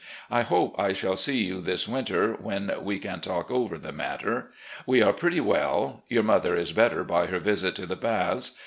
I 0.31 0.41
hope 0.41 0.79
I 0.79 0.93
shall 0.93 1.15
see 1.15 1.43
you 1.43 1.61
this 1.61 1.87
winter, 1.87 2.33
when 2.33 2.71
we 2.81 2.97
can 2.97 3.21
talk 3.21 3.51
over 3.51 3.77
the 3.77 3.91
matter. 3.93 4.49
W^e 4.87 5.05
are 5.05 5.13
pretty 5.13 5.39
well. 5.41 6.01
Your 6.09 6.23
mother 6.23 6.55
is 6.55 6.71
better 6.73 7.03
by 7.03 7.27
her 7.27 7.37
visit 7.37 7.75
to 7.75 7.85
the 7.85 7.95
Baths. 7.95 8.53